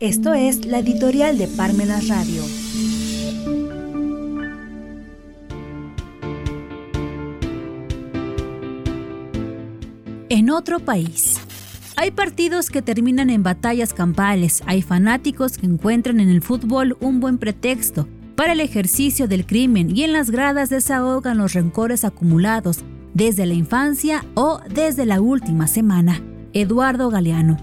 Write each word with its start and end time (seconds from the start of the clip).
Esto 0.00 0.32
es 0.32 0.64
la 0.64 0.78
editorial 0.78 1.38
de 1.38 1.48
Parmenas 1.48 2.06
Radio. 2.06 2.44
En 10.28 10.50
otro 10.50 10.78
país. 10.78 11.40
Hay 11.96 12.12
partidos 12.12 12.70
que 12.70 12.80
terminan 12.80 13.28
en 13.28 13.42
batallas 13.42 13.92
campales, 13.92 14.62
hay 14.66 14.82
fanáticos 14.82 15.58
que 15.58 15.66
encuentran 15.66 16.20
en 16.20 16.28
el 16.28 16.42
fútbol 16.42 16.96
un 17.00 17.18
buen 17.18 17.38
pretexto 17.38 18.06
para 18.36 18.52
el 18.52 18.60
ejercicio 18.60 19.26
del 19.26 19.46
crimen 19.46 19.96
y 19.96 20.04
en 20.04 20.12
las 20.12 20.30
gradas 20.30 20.70
desahogan 20.70 21.38
los 21.38 21.54
rencores 21.54 22.04
acumulados 22.04 22.84
desde 23.14 23.46
la 23.46 23.54
infancia 23.54 24.24
o 24.34 24.60
desde 24.72 25.06
la 25.06 25.20
última 25.20 25.66
semana. 25.66 26.22
Eduardo 26.52 27.10
Galeano. 27.10 27.56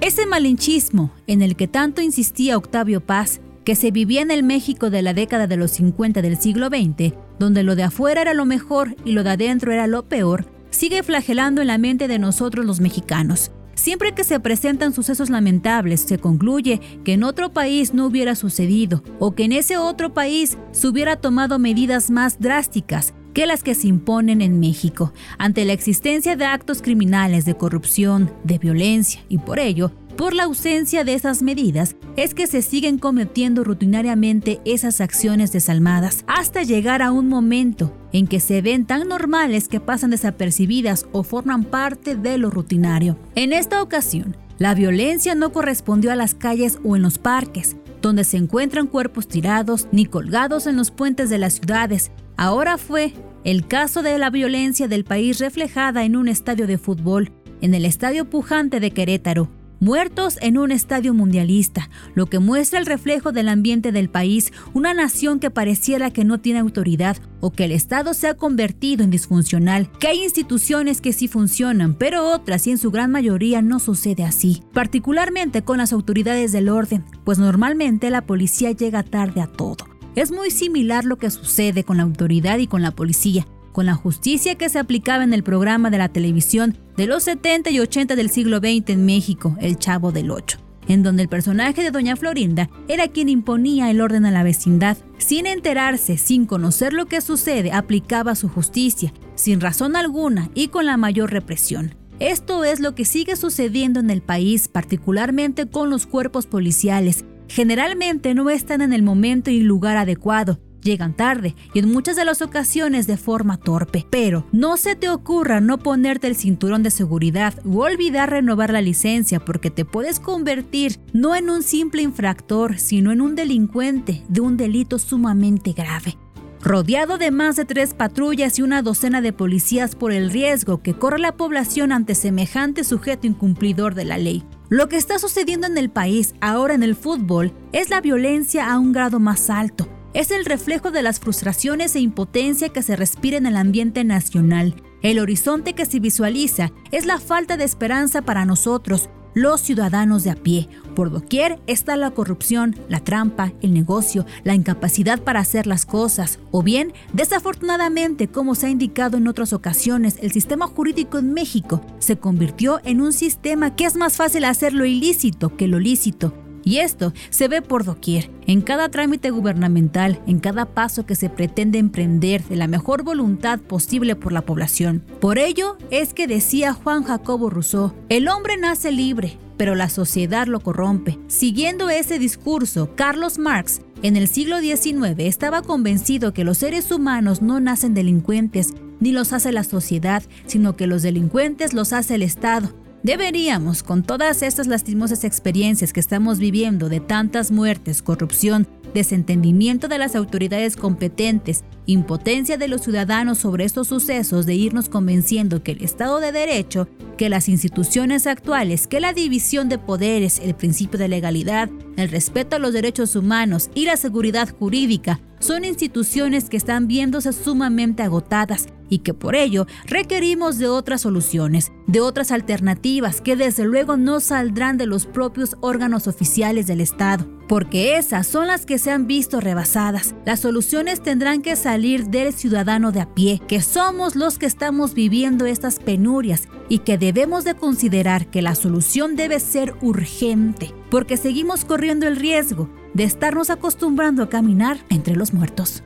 Ese 0.00 0.24
malinchismo 0.24 1.12
en 1.26 1.42
el 1.42 1.56
que 1.56 1.68
tanto 1.68 2.00
insistía 2.00 2.56
Octavio 2.56 3.02
Paz, 3.02 3.42
que 3.64 3.76
se 3.76 3.90
vivía 3.90 4.22
en 4.22 4.30
el 4.30 4.42
México 4.42 4.88
de 4.88 5.02
la 5.02 5.12
década 5.12 5.46
de 5.46 5.58
los 5.58 5.72
50 5.72 6.22
del 6.22 6.38
siglo 6.38 6.68
XX, 6.68 7.12
donde 7.38 7.62
lo 7.62 7.76
de 7.76 7.82
afuera 7.82 8.22
era 8.22 8.32
lo 8.32 8.46
mejor 8.46 8.96
y 9.04 9.12
lo 9.12 9.24
de 9.24 9.30
adentro 9.30 9.72
era 9.72 9.86
lo 9.86 10.08
peor, 10.08 10.46
sigue 10.70 11.02
flagelando 11.02 11.60
en 11.60 11.66
la 11.66 11.76
mente 11.76 12.08
de 12.08 12.18
nosotros 12.18 12.64
los 12.64 12.80
mexicanos. 12.80 13.50
Siempre 13.74 14.12
que 14.12 14.24
se 14.24 14.40
presentan 14.40 14.94
sucesos 14.94 15.28
lamentables, 15.28 16.00
se 16.00 16.18
concluye 16.18 16.80
que 17.04 17.12
en 17.12 17.22
otro 17.22 17.52
país 17.52 17.92
no 17.92 18.06
hubiera 18.06 18.34
sucedido 18.36 19.02
o 19.18 19.34
que 19.34 19.44
en 19.44 19.52
ese 19.52 19.76
otro 19.76 20.14
país 20.14 20.56
se 20.72 20.88
hubiera 20.88 21.16
tomado 21.16 21.58
medidas 21.58 22.10
más 22.10 22.40
drásticas, 22.40 23.12
que 23.32 23.46
las 23.46 23.62
que 23.62 23.74
se 23.74 23.88
imponen 23.88 24.40
en 24.40 24.60
México, 24.60 25.12
ante 25.38 25.64
la 25.64 25.72
existencia 25.72 26.36
de 26.36 26.44
actos 26.44 26.82
criminales 26.82 27.44
de 27.44 27.56
corrupción, 27.56 28.32
de 28.44 28.58
violencia 28.58 29.22
y 29.28 29.38
por 29.38 29.58
ello, 29.58 29.92
por 30.16 30.34
la 30.34 30.44
ausencia 30.44 31.02
de 31.02 31.14
esas 31.14 31.42
medidas, 31.42 31.96
es 32.16 32.34
que 32.34 32.46
se 32.46 32.60
siguen 32.60 32.98
cometiendo 32.98 33.64
rutinariamente 33.64 34.60
esas 34.66 35.00
acciones 35.00 35.50
desalmadas 35.50 36.24
hasta 36.26 36.62
llegar 36.62 37.00
a 37.00 37.10
un 37.10 37.28
momento 37.28 37.96
en 38.12 38.26
que 38.26 38.38
se 38.38 38.60
ven 38.60 38.84
tan 38.84 39.08
normales 39.08 39.68
que 39.68 39.80
pasan 39.80 40.10
desapercibidas 40.10 41.06
o 41.12 41.22
forman 41.22 41.64
parte 41.64 42.16
de 42.16 42.36
lo 42.36 42.50
rutinario. 42.50 43.16
En 43.34 43.54
esta 43.54 43.82
ocasión, 43.82 44.36
la 44.58 44.74
violencia 44.74 45.34
no 45.34 45.52
correspondió 45.52 46.12
a 46.12 46.16
las 46.16 46.34
calles 46.34 46.78
o 46.84 46.96
en 46.96 47.02
los 47.02 47.16
parques, 47.16 47.76
donde 48.02 48.24
se 48.24 48.36
encuentran 48.36 48.88
cuerpos 48.88 49.26
tirados 49.26 49.88
ni 49.90 50.04
colgados 50.04 50.66
en 50.66 50.76
los 50.76 50.90
puentes 50.90 51.30
de 51.30 51.38
las 51.38 51.54
ciudades, 51.54 52.10
Ahora 52.40 52.78
fue 52.78 53.12
el 53.44 53.66
caso 53.66 54.02
de 54.02 54.16
la 54.16 54.30
violencia 54.30 54.88
del 54.88 55.04
país 55.04 55.40
reflejada 55.40 56.04
en 56.04 56.16
un 56.16 56.26
estadio 56.26 56.66
de 56.66 56.78
fútbol, 56.78 57.32
en 57.60 57.74
el 57.74 57.84
Estadio 57.84 58.30
Pujante 58.30 58.80
de 58.80 58.92
Querétaro, 58.92 59.50
muertos 59.78 60.38
en 60.40 60.56
un 60.56 60.72
estadio 60.72 61.12
mundialista, 61.12 61.90
lo 62.14 62.24
que 62.24 62.38
muestra 62.38 62.78
el 62.78 62.86
reflejo 62.86 63.32
del 63.32 63.50
ambiente 63.50 63.92
del 63.92 64.08
país, 64.08 64.54
una 64.72 64.94
nación 64.94 65.38
que 65.38 65.50
pareciera 65.50 66.12
que 66.12 66.24
no 66.24 66.40
tiene 66.40 66.60
autoridad 66.60 67.18
o 67.40 67.50
que 67.50 67.64
el 67.64 67.72
Estado 67.72 68.14
se 68.14 68.28
ha 68.28 68.34
convertido 68.38 69.04
en 69.04 69.10
disfuncional, 69.10 69.92
que 69.98 70.08
hay 70.08 70.22
instituciones 70.22 71.02
que 71.02 71.12
sí 71.12 71.28
funcionan, 71.28 71.92
pero 71.92 72.26
otras 72.26 72.66
y 72.66 72.70
en 72.70 72.78
su 72.78 72.90
gran 72.90 73.10
mayoría 73.10 73.60
no 73.60 73.80
sucede 73.80 74.24
así, 74.24 74.62
particularmente 74.72 75.60
con 75.60 75.76
las 75.76 75.92
autoridades 75.92 76.52
del 76.52 76.70
orden, 76.70 77.04
pues 77.22 77.38
normalmente 77.38 78.08
la 78.08 78.22
policía 78.22 78.70
llega 78.70 79.02
tarde 79.02 79.42
a 79.42 79.46
todo. 79.46 79.99
Es 80.16 80.32
muy 80.32 80.50
similar 80.50 81.04
lo 81.04 81.18
que 81.18 81.30
sucede 81.30 81.84
con 81.84 81.98
la 81.98 82.02
autoridad 82.02 82.58
y 82.58 82.66
con 82.66 82.82
la 82.82 82.90
policía, 82.90 83.46
con 83.72 83.86
la 83.86 83.94
justicia 83.94 84.56
que 84.56 84.68
se 84.68 84.80
aplicaba 84.80 85.22
en 85.22 85.32
el 85.32 85.44
programa 85.44 85.88
de 85.90 85.98
la 85.98 86.08
televisión 86.08 86.76
de 86.96 87.06
los 87.06 87.22
70 87.24 87.70
y 87.70 87.78
80 87.78 88.16
del 88.16 88.28
siglo 88.28 88.58
XX 88.58 88.90
en 88.90 89.06
México, 89.06 89.56
El 89.60 89.78
Chavo 89.78 90.10
del 90.10 90.32
Ocho, 90.32 90.58
en 90.88 91.04
donde 91.04 91.22
el 91.22 91.28
personaje 91.28 91.84
de 91.84 91.92
Doña 91.92 92.16
Florinda 92.16 92.68
era 92.88 93.06
quien 93.06 93.28
imponía 93.28 93.88
el 93.88 94.00
orden 94.00 94.26
a 94.26 94.32
la 94.32 94.42
vecindad. 94.42 94.98
Sin 95.18 95.46
enterarse, 95.46 96.18
sin 96.18 96.44
conocer 96.44 96.92
lo 96.92 97.06
que 97.06 97.20
sucede, 97.20 97.70
aplicaba 97.70 98.34
su 98.34 98.48
justicia, 98.48 99.14
sin 99.36 99.60
razón 99.60 99.94
alguna 99.94 100.50
y 100.54 100.68
con 100.68 100.86
la 100.86 100.96
mayor 100.96 101.30
represión. 101.30 101.94
Esto 102.18 102.64
es 102.64 102.80
lo 102.80 102.94
que 102.94 103.06
sigue 103.06 103.34
sucediendo 103.34 103.98
en 103.98 104.10
el 104.10 104.20
país, 104.20 104.68
particularmente 104.68 105.66
con 105.66 105.88
los 105.88 106.06
cuerpos 106.06 106.46
policiales, 106.46 107.24
generalmente 107.50 108.32
no 108.34 108.48
están 108.48 108.80
en 108.80 108.92
el 108.92 109.02
momento 109.02 109.50
y 109.50 109.60
lugar 109.60 109.96
adecuado, 109.96 110.60
llegan 110.82 111.14
tarde 111.14 111.54
y 111.74 111.80
en 111.80 111.90
muchas 111.90 112.16
de 112.16 112.24
las 112.24 112.42
ocasiones 112.42 113.06
de 113.06 113.16
forma 113.16 113.56
torpe. 113.58 114.06
Pero 114.08 114.46
no 114.52 114.76
se 114.76 114.94
te 114.96 115.08
ocurra 115.08 115.60
no 115.60 115.78
ponerte 115.78 116.26
el 116.26 116.36
cinturón 116.36 116.82
de 116.82 116.90
seguridad 116.90 117.54
o 117.66 117.84
olvidar 117.84 118.30
renovar 118.30 118.72
la 118.72 118.80
licencia 118.80 119.40
porque 119.40 119.70
te 119.70 119.84
puedes 119.84 120.20
convertir 120.20 120.98
no 121.12 121.34
en 121.34 121.50
un 121.50 121.62
simple 121.62 122.02
infractor, 122.02 122.78
sino 122.78 123.12
en 123.12 123.20
un 123.20 123.34
delincuente 123.34 124.22
de 124.28 124.40
un 124.40 124.56
delito 124.56 124.98
sumamente 124.98 125.72
grave. 125.72 126.16
Rodeado 126.62 127.16
de 127.16 127.30
más 127.30 127.56
de 127.56 127.64
tres 127.64 127.94
patrullas 127.94 128.58
y 128.58 128.62
una 128.62 128.82
docena 128.82 129.22
de 129.22 129.32
policías 129.32 129.94
por 129.96 130.12
el 130.12 130.30
riesgo 130.30 130.82
que 130.82 130.92
corre 130.92 131.18
la 131.18 131.32
población 131.32 131.90
ante 131.90 132.14
semejante 132.14 132.84
sujeto 132.84 133.26
incumplidor 133.26 133.94
de 133.94 134.04
la 134.04 134.18
ley. 134.18 134.44
Lo 134.70 134.88
que 134.88 134.96
está 134.96 135.18
sucediendo 135.18 135.66
en 135.66 135.76
el 135.76 135.90
país 135.90 136.36
ahora 136.40 136.74
en 136.74 136.84
el 136.84 136.94
fútbol 136.94 137.52
es 137.72 137.90
la 137.90 138.00
violencia 138.00 138.72
a 138.72 138.78
un 138.78 138.92
grado 138.92 139.18
más 139.18 139.50
alto. 139.50 139.88
Es 140.14 140.30
el 140.30 140.44
reflejo 140.44 140.92
de 140.92 141.02
las 141.02 141.18
frustraciones 141.18 141.96
e 141.96 142.00
impotencia 142.00 142.68
que 142.68 142.84
se 142.84 142.94
respira 142.94 143.36
en 143.36 143.46
el 143.46 143.56
ambiente 143.56 144.04
nacional. 144.04 144.80
El 145.02 145.18
horizonte 145.18 145.72
que 145.72 145.86
se 145.86 145.98
visualiza 145.98 146.70
es 146.92 147.04
la 147.04 147.18
falta 147.18 147.56
de 147.56 147.64
esperanza 147.64 148.22
para 148.22 148.44
nosotros, 148.44 149.10
los 149.34 149.60
ciudadanos 149.60 150.24
de 150.24 150.30
a 150.30 150.34
pie. 150.34 150.68
Por 150.94 151.10
doquier 151.10 151.58
está 151.66 151.96
la 151.96 152.10
corrupción, 152.10 152.76
la 152.88 153.00
trampa, 153.00 153.52
el 153.62 153.72
negocio, 153.72 154.26
la 154.44 154.54
incapacidad 154.54 155.20
para 155.20 155.40
hacer 155.40 155.66
las 155.66 155.86
cosas. 155.86 156.38
O 156.50 156.62
bien, 156.62 156.92
desafortunadamente, 157.12 158.28
como 158.28 158.54
se 158.54 158.66
ha 158.66 158.70
indicado 158.70 159.16
en 159.16 159.28
otras 159.28 159.52
ocasiones, 159.52 160.16
el 160.20 160.32
sistema 160.32 160.66
jurídico 160.66 161.18
en 161.18 161.32
México 161.32 161.80
se 161.98 162.18
convirtió 162.18 162.80
en 162.84 163.00
un 163.00 163.12
sistema 163.12 163.76
que 163.76 163.84
es 163.84 163.96
más 163.96 164.16
fácil 164.16 164.44
hacerlo 164.44 164.84
ilícito 164.84 165.56
que 165.56 165.68
lo 165.68 165.78
lícito. 165.78 166.34
Y 166.64 166.78
esto 166.78 167.12
se 167.30 167.48
ve 167.48 167.62
por 167.62 167.84
doquier, 167.84 168.30
en 168.46 168.60
cada 168.60 168.88
trámite 168.88 169.30
gubernamental, 169.30 170.20
en 170.26 170.40
cada 170.40 170.66
paso 170.66 171.06
que 171.06 171.14
se 171.14 171.30
pretende 171.30 171.78
emprender 171.78 172.44
de 172.44 172.56
la 172.56 172.66
mejor 172.66 173.02
voluntad 173.02 173.58
posible 173.58 174.16
por 174.16 174.32
la 174.32 174.42
población. 174.42 175.02
Por 175.20 175.38
ello 175.38 175.78
es 175.90 176.14
que 176.14 176.26
decía 176.26 176.72
Juan 176.74 177.04
Jacobo 177.04 177.50
Rousseau, 177.50 177.94
el 178.08 178.28
hombre 178.28 178.56
nace 178.56 178.92
libre, 178.92 179.38
pero 179.56 179.74
la 179.74 179.88
sociedad 179.88 180.46
lo 180.46 180.60
corrompe. 180.60 181.18
Siguiendo 181.28 181.90
ese 181.90 182.18
discurso, 182.18 182.94
Carlos 182.94 183.38
Marx 183.38 183.82
en 184.02 184.16
el 184.16 184.28
siglo 184.28 184.60
XIX 184.60 185.18
estaba 185.18 185.60
convencido 185.60 186.32
que 186.32 186.44
los 186.44 186.58
seres 186.58 186.90
humanos 186.90 187.42
no 187.42 187.60
nacen 187.60 187.92
delincuentes, 187.92 188.72
ni 188.98 189.12
los 189.12 189.34
hace 189.34 189.52
la 189.52 189.64
sociedad, 189.64 190.22
sino 190.46 190.76
que 190.76 190.86
los 190.86 191.02
delincuentes 191.02 191.74
los 191.74 191.92
hace 191.92 192.14
el 192.14 192.22
Estado. 192.22 192.70
Deberíamos, 193.02 193.82
con 193.82 194.02
todas 194.02 194.42
estas 194.42 194.66
lastimosas 194.66 195.24
experiencias 195.24 195.94
que 195.94 196.00
estamos 196.00 196.38
viviendo 196.38 196.90
de 196.90 197.00
tantas 197.00 197.50
muertes, 197.50 198.02
corrupción, 198.02 198.68
desentendimiento 198.92 199.88
de 199.88 199.96
las 199.96 200.14
autoridades 200.14 200.76
competentes, 200.76 201.64
impotencia 201.86 202.58
de 202.58 202.68
los 202.68 202.82
ciudadanos 202.82 203.38
sobre 203.38 203.64
estos 203.64 203.88
sucesos, 203.88 204.44
de 204.44 204.54
irnos 204.54 204.90
convenciendo 204.90 205.62
que 205.62 205.72
el 205.72 205.82
Estado 205.82 206.20
de 206.20 206.30
Derecho, 206.30 206.88
que 207.16 207.30
las 207.30 207.48
instituciones 207.48 208.26
actuales, 208.26 208.86
que 208.86 209.00
la 209.00 209.14
división 209.14 209.70
de 209.70 209.78
poderes, 209.78 210.38
el 210.38 210.54
principio 210.54 210.98
de 210.98 211.08
legalidad, 211.08 211.70
el 211.96 212.10
respeto 212.10 212.56
a 212.56 212.58
los 212.58 212.74
derechos 212.74 213.16
humanos 213.16 213.70
y 213.74 213.86
la 213.86 213.96
seguridad 213.96 214.50
jurídica 214.58 215.20
son 215.40 215.64
instituciones 215.64 216.48
que 216.48 216.56
están 216.56 216.86
viéndose 216.86 217.32
sumamente 217.32 218.04
agotadas 218.04 218.68
y 218.90 218.98
que 218.98 219.14
por 219.14 219.34
ello 219.34 219.66
requerimos 219.86 220.58
de 220.58 220.68
otras 220.68 221.00
soluciones, 221.00 221.72
de 221.86 222.00
otras 222.00 222.30
alternativas 222.30 223.20
que 223.20 223.36
desde 223.36 223.64
luego 223.64 223.96
no 223.96 224.20
saldrán 224.20 224.76
de 224.76 224.86
los 224.86 225.06
propios 225.06 225.56
órganos 225.60 226.06
oficiales 226.06 226.66
del 226.66 226.80
Estado, 226.80 227.26
porque 227.48 227.96
esas 227.96 228.26
son 228.26 228.48
las 228.48 228.66
que 228.66 228.78
se 228.78 228.90
han 228.90 229.06
visto 229.06 229.40
rebasadas. 229.40 230.14
Las 230.26 230.40
soluciones 230.40 231.02
tendrán 231.02 231.40
que 231.40 231.56
salir 231.56 232.08
del 232.08 232.34
ciudadano 232.34 232.92
de 232.92 233.00
a 233.00 233.14
pie, 233.14 233.40
que 233.48 233.62
somos 233.62 234.16
los 234.16 234.38
que 234.38 234.46
estamos 234.46 234.92
viviendo 234.92 235.46
estas 235.46 235.78
penurias 235.78 236.48
y 236.68 236.80
que 236.80 236.98
debemos 236.98 237.44
de 237.44 237.54
considerar 237.54 238.26
que 238.26 238.42
la 238.42 238.54
solución 238.54 239.16
debe 239.16 239.40
ser 239.40 239.74
urgente, 239.80 240.74
porque 240.90 241.16
seguimos 241.16 241.64
corriendo 241.64 242.06
el 242.06 242.16
riesgo 242.16 242.68
de 242.94 243.04
estarnos 243.04 243.50
acostumbrando 243.50 244.22
a 244.22 244.28
caminar 244.28 244.78
entre 244.88 245.16
los 245.16 245.32
muertos. 245.32 245.82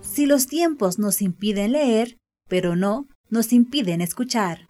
Si 0.00 0.26
los 0.26 0.46
tiempos 0.46 0.98
nos 0.98 1.22
impiden 1.22 1.72
leer, 1.72 2.18
pero 2.48 2.76
no 2.76 3.08
nos 3.30 3.52
impiden 3.52 4.00
escuchar. 4.00 4.68